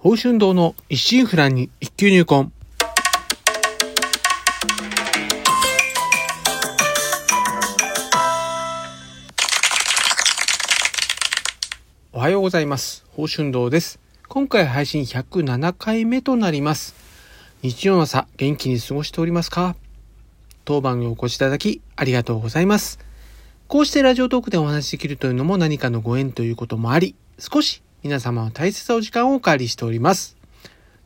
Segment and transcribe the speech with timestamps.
[0.00, 2.52] 宝春堂の一心不乱に一級入魂。
[12.12, 13.04] おはようございます。
[13.10, 13.98] 宝春堂です。
[14.28, 16.94] 今回配信107回目となります。
[17.62, 19.74] 日曜の朝、元気に過ごしておりますか？
[20.64, 23.00] 当番にお越しいただき、ありがとうございます。
[23.66, 30.36] こうしてラジオトークでお話しできるというのも何かのご縁ということもあり、少し皆様の大切なお時間をお借りしております。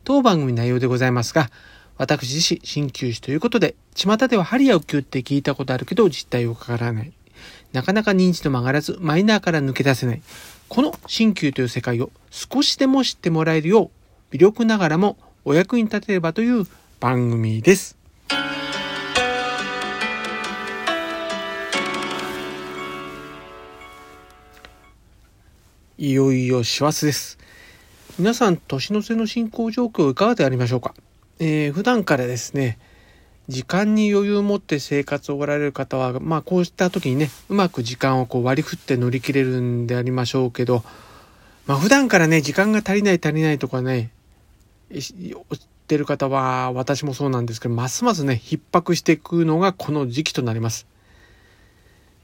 [0.05, 1.51] 当番組内容でございますが、
[1.97, 7.13] 私自身、鍼灸師ということで、巷では針や浮球って聞いたことあるけど実態をかからない。
[7.73, 10.23] なかなか認知度も上がらず、マイナーから抜け出せない。
[10.69, 13.91] この鍼灸という世界を少しでも知ってもらえるよう、
[14.31, 16.67] 微力ながらもお役に立てればという
[17.01, 18.02] 番組です。
[26.03, 27.39] いよいよ師走です。
[28.19, 30.97] 皆さん、年の瀬の進行状況いかがでありましょうか、
[31.39, 32.81] えー、普段からですね、
[33.47, 40.83] 時間に余裕を持って生活をおられる方は、まあこうした時にね、うまく時間をこう割り振って乗り切れるんでありましょうけど、
[41.69, 44.11] まあ普段からね、時間が足りない足りないとかね、
[44.91, 50.89] 言ってる方は私もそうなんですけど、ますますね、逼迫していくのがこの時期となります。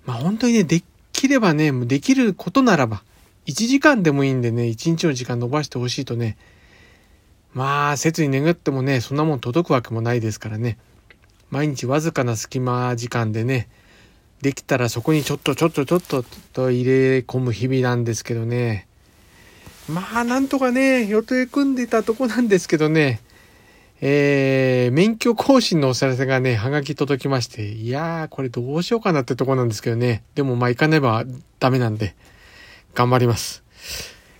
[0.05, 3.05] まあ本当にね、できればね、できることならば、
[3.49, 6.37] 1時間でもいいんでね、1日の時間伸ばしてほしいとね、
[7.55, 10.79] まあ、切に願ってもね、そんなもん届くわけもないですからね。
[11.51, 13.71] 毎日わずかな隙間時間でね、
[14.43, 18.87] できたらそこにちょっとちょっとちょっとと入れ込む日々なんですけどね。
[19.89, 23.23] まあ、なんとかね、予定組んでたとこなんですけどね、
[24.03, 30.23] えー、免許更新のお知らせがね、はがき届きまして、いやー、これどうしようかなってとこなんですけどね。
[30.35, 31.25] でもまあ行かねば
[31.59, 32.15] ダメなんで、
[32.99, 33.63] 頑張ります。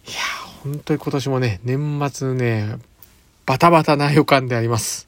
[0.05, 0.17] いや、
[0.65, 2.77] 本当に今年もね、年末ね、
[3.47, 5.07] バタバタな予感であります。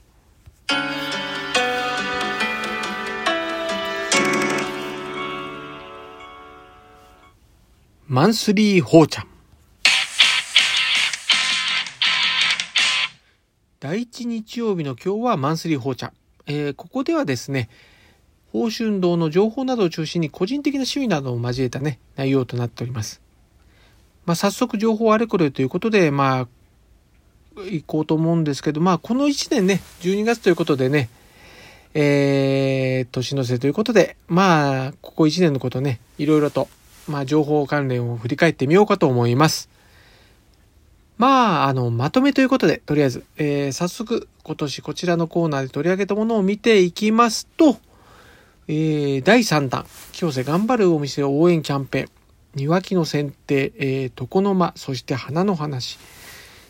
[8.06, 9.26] マンスリーホーちゃん。
[13.80, 16.12] 第一日曜日の今日はマンスリーホーちゃん。
[16.46, 17.68] えー、ここではですね、
[18.52, 23.20] 宝春堂の情報などを中心に個人的な趣味などを交えたね、内容となっております。
[24.26, 26.48] まあ、早速情報あれこれということで、まあ、
[27.56, 31.08] 行こうと思うんですけど、まあ、この1年ね、12月ということでね、
[31.94, 36.68] えー、年の瀬ということで、まあ、ここ1年のことね、いろいろと、
[37.08, 39.68] まあ、情報関連を振り返ってみようかと思います。
[41.18, 47.76] まあ、あの、まとめということで、とりあえず、えー、早速、今年こちらのコーナーで取り上げたものを見ていきますと、
[48.68, 52.08] えー、第3弾、清瀬頑張るお店応援キャンペーン、
[52.54, 55.98] 庭木の剪定、えー、床の間、そして花の話、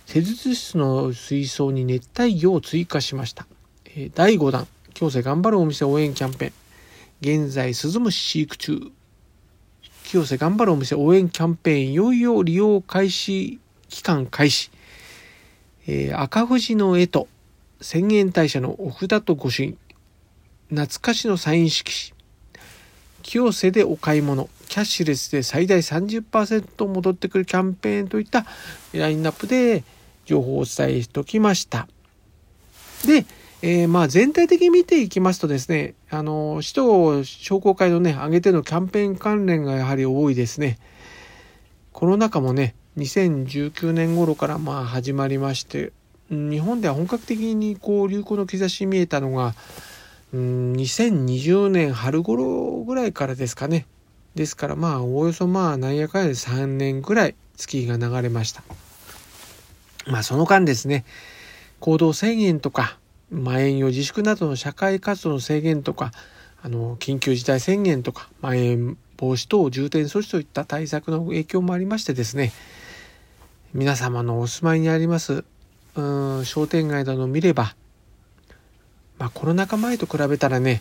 [0.06, 3.46] 施術室の水槽に熱帯魚を追加しました。
[3.86, 8.80] えー、第5弾、清瀬頑張るお店応援キャンペーン、現在スズムシ飼育中、
[10.04, 13.58] 清瀬頑張るお店応援キャンペーン、いよいよ利用開始、
[13.88, 14.70] 期間開始、
[15.86, 17.26] えー、赤富士の絵と
[17.80, 19.78] 千円大社のお札と御朱印、
[20.68, 22.20] 懐かしのサイン色紙、
[23.22, 28.46] 清瀬でお買い物、キャッシュレスで最大30%戻ってくるキャンペーンといった
[28.94, 29.82] ラインナップで
[30.26, 31.88] 情報をお伝えしておきました。
[33.04, 33.26] で、
[33.62, 40.78] えー、まあ全体的に見ていきますとですね、あの、首都商工会のね、上げてのキャンペーン関連がやはり多いですね。
[41.92, 45.92] コロナ禍もね、2019年頃からまあ始まりまして、
[46.30, 49.56] 日本では本格的にこう流行の兆し見えたのが、
[50.32, 53.86] うん2020年春頃ぐらいからですかね。
[54.34, 58.62] ですからまあおおよそまあなんやかんやで3年ぐらい月が流れました。
[60.06, 61.04] まあその間ですね、
[61.78, 62.98] 行動制限とか、
[63.30, 66.12] まん延用自粛などの社会活動の制限とか、
[66.62, 72.52] あの、緊急事態宣言とか、まん延防止等重点措置といった対策の影響もありましてですね、
[73.72, 75.44] 皆様のお住まいにあります、
[75.94, 77.74] うん、商店街などを見れば、
[79.18, 80.80] まあコロナ禍前と比べたらね、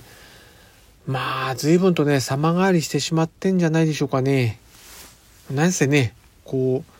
[1.07, 4.59] まあ随分とね、様変わりしてしまってんじゃないでしょうかね。
[5.51, 6.13] なんせね、
[6.45, 6.91] こう、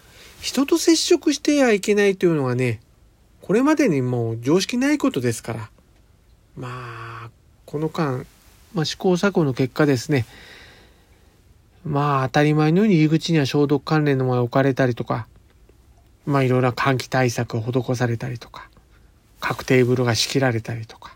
[0.41, 2.79] 人と接触してはいけないというのがね、
[3.41, 5.69] これまでにもう常識ないことですから。
[6.55, 6.67] ま
[7.25, 7.29] あ、
[7.65, 8.25] この間、
[8.73, 10.25] まあ、試行錯誤の結果ですね、
[11.85, 15.27] まあ当たり前のように入り口には消毒関連のものが置かれたりとか、
[16.25, 18.69] まあいろいろな換気対策を施されたりとか、
[19.39, 21.15] 各テーブルが仕切られたりとか、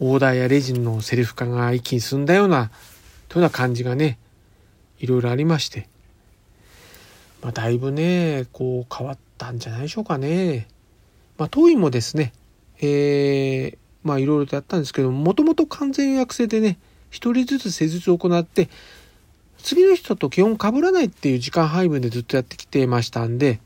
[0.00, 2.70] オーダーやレジンのセリフ化が一気に進んだような、
[3.28, 4.18] というような感じがね、
[5.00, 5.88] いろいろありまして。
[7.42, 10.66] まあ、だいぶね、こう変わったんじゃないでしょうかね。
[11.36, 12.32] まあ、当院もですね、
[12.80, 16.78] えー、まあいろいろとやったんですけども、もともと完全予約制でね、
[17.10, 18.68] 一人ずつ施術を行って、
[19.58, 23.60] 次の人と基本被らないっていう時間配分でずっとやってきてましたんで、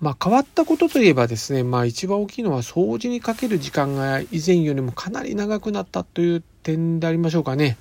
[0.00, 7.76] まあ変わったことといえばですね、まあ一番大きいのは掃除にかける時間が以前よりもかなり長くなったという点でありましょうかね。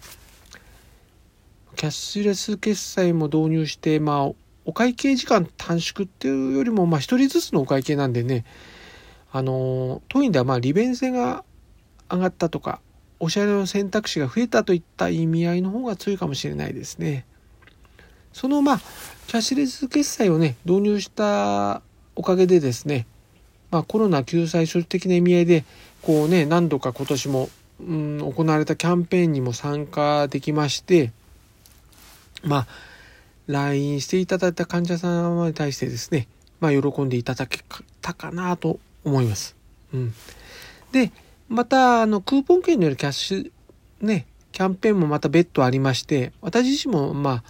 [1.75, 4.31] キャッシュレス決済も導入して、まあ
[4.65, 8.45] お会計時間短縮っていうよりも、まあ一人ずつのお会計なんでね、
[9.31, 11.43] あの、当院ではまあ利便性が
[12.09, 12.81] 上がったとか、
[13.19, 17.25] おしゃれの選択肢が増えたといった意味合いの方が強いかもしれないですね。
[18.33, 18.81] そのまあ、
[19.27, 21.81] キャッシュレス決済をね、導入した
[22.17, 23.05] おかげでですね、
[23.69, 25.63] まあコロナ救済措置的な意味合いで、
[26.01, 27.49] こうね、何度か今年も、
[27.79, 31.11] うん、行われたキャンペーンにも参加できまして、
[32.43, 32.67] まあ、
[33.45, 36.27] LINE していただいた患者様に対してですね、
[36.59, 37.59] まあ喜んでいただけ
[38.01, 39.55] たかなと思います。
[39.93, 40.13] うん。
[40.91, 41.11] で、
[41.47, 43.51] また、あの、クーポン券によるキャッシュ、
[44.01, 47.43] ね、キャンペーンもまた別途ありまして、私自身も、まあ、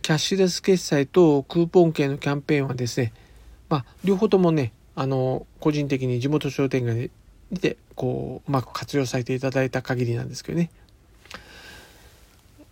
[0.00, 3.12] キャッシュレス決済とクーポン券のキャンペーンはですね、
[3.68, 7.10] まあ、両方ともね、あの、個人的に地元商店街
[7.50, 10.70] にて、こう、うまく活用されていただいた限りなんですけどね。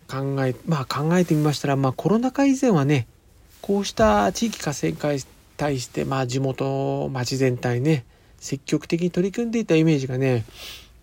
[0.08, 3.06] 考え、まあ考えてみましたら、まあコロナ禍以前はね、
[3.60, 5.20] こうした地域活性化に
[5.56, 8.04] 対して、まあ地元、町全体ね、
[8.38, 10.44] 積極的に取り組んでいたイメージがね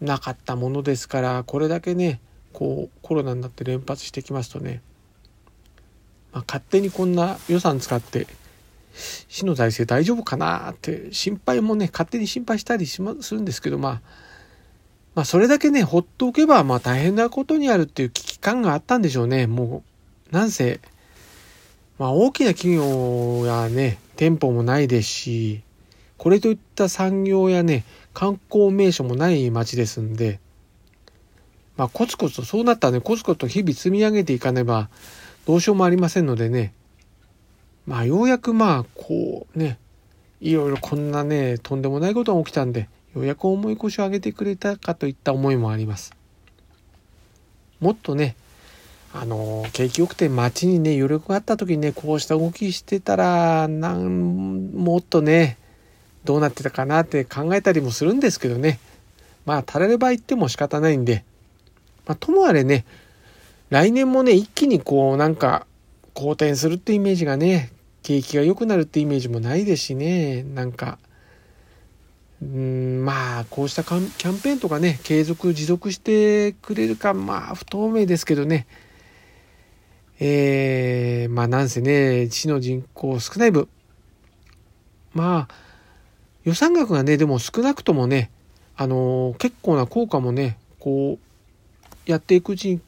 [0.01, 2.19] なかったものですからこれだけね
[2.51, 4.81] こうコロナになって連発してきますとね、
[6.31, 8.27] まあ、勝手にこんな予算使って
[8.93, 14.01] 市の財政大丈夫かなって心配もね勝手に心配したりしまするんですけどまあ
[15.15, 19.47] まあそれだけねほっとけばまあ大変なことにあるっていう危機感があったんでしょうね。
[19.47, 19.83] も
[20.31, 20.79] うなんせ
[21.99, 25.63] まあ大きな企業やね店舗もないですし
[26.23, 30.39] これといった産業やね、観光名所もない町ですんで、
[31.75, 34.87] まあ、コツコツと、そうなったらね、コツコツと日々積み上げていかねば、
[35.45, 36.73] どうしようもありませんのでね、
[37.85, 39.77] まあ、ようやくまあ、こうね、
[40.39, 46.13] いろいろこんなね、とんでもないことが起きたんで、ようやく重い腰を上げてくれたかといった思いもあります。
[47.79, 48.35] もっとね、
[49.13, 55.57] あの、景気よくて街にね、余力があった時にね、こうした動きしてたら、なん、もっとね、
[56.23, 58.79] どうなってたかなって考えたりもするんですけどね。
[59.45, 61.23] まあ、たられば言っても仕方ないんで。
[62.07, 62.85] まあ、ともあれね、
[63.69, 65.67] 来年もね、一気にこう、なんか、
[66.13, 67.71] 好転するってイメージがね、
[68.03, 70.99] 景気が良くなるってイメージもないですしね、なんか、
[72.41, 78.67] うん、まあ、こうしたキャンペーンとかね、継続、持続してくれるか、まあ、不透明ですけどね、
[80.19, 83.67] えー、まあ、なんせね、市の人口少ない分、
[85.13, 85.55] まあ、
[86.43, 88.29] 予算額がね、でも少なくともね、
[88.75, 92.81] あの、結構な効果もね、こう、やっていくうちに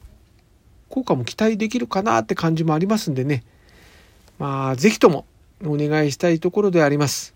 [0.96, 3.44] 効果も期待できるかなって感じもありますんでね。
[4.38, 5.26] まあ、ぜひとも
[5.62, 7.34] お願いしたいところであります。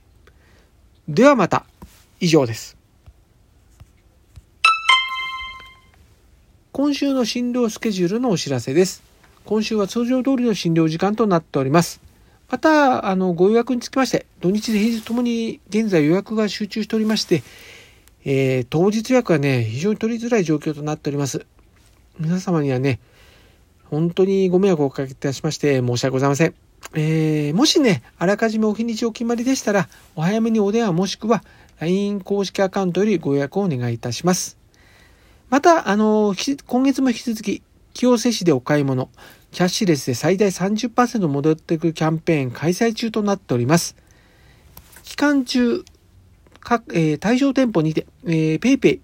[1.06, 1.66] ではまた、
[2.20, 2.78] 以上です。
[6.72, 9.02] 今週の診療スケジュールのお知らせです。
[9.44, 12.00] 今週は通常通りの診療時間となっております。
[12.48, 17.43] また、あの、ご予約につきまして、土日で平日ともに現在予約が集中しておりまして、
[18.24, 21.44] えー、当日予約はね、非常に取りづらい状況となっております。
[22.19, 23.00] 皆様にはね、
[23.91, 26.55] 本当にご迷惑をおかけいたしまして申し訳ございません。
[26.94, 31.43] えー、もしね、あらかじめお日にちお決まりでしたら、お早めにお電話もしくは
[31.81, 34.59] LINE 公式アカウントよりご予約をお願いいたします。
[35.49, 36.35] また、あの、
[36.67, 39.11] 今月も引き続き、清瀬市でお買い物、
[39.51, 43.97] キャッシュレスで最大30%戻ってくるキャンペーン開催中となっております。
[45.03, 45.85] 期間中、
[46.61, 49.01] 各、えー、対象店舗にて、え、PayPay、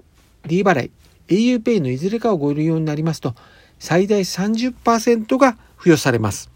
[0.46, 0.90] D 払い、
[1.28, 3.34] auPay のいずれかをご利用になりますと、
[3.78, 6.50] 最大30%が付与されます。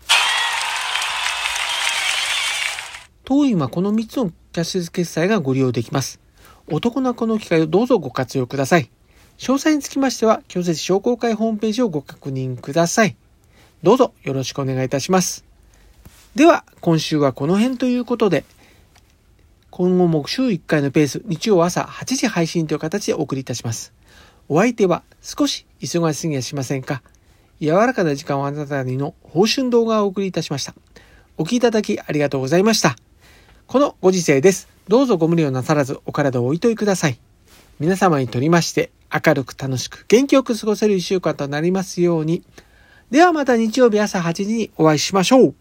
[3.24, 6.18] 当院はこの3つのキャッシュレス決済がご利用できます。
[6.66, 8.90] 男の子の機会をどうぞご活用ください。
[9.38, 13.16] 詳細につきましては、強設商工会ホームページをご確認ください。
[13.82, 15.44] どうぞよろしくお願いいたします。
[16.34, 18.44] では、今週はこの辺ということで、
[19.70, 23.92] 今後も週1回のペース、日曜朝8時配信という形でお送りいたします。
[24.48, 27.02] お相手は少し忙しすぎやしませんか？
[27.60, 30.74] 柔らかな時間をあなたにの報春動画をお送りいたしました。
[31.36, 32.96] お聴きいただきありがとうございました。
[33.66, 34.68] このご時世です。
[34.88, 37.18] どうぞご無理をなさらずお体をおいといください。
[37.78, 42.42] 皆様にとりまして明るく楽しく元気よく過ごせる一週間となりますように。
[43.10, 45.54] ではまた日曜日朝8時にお会いしましょう。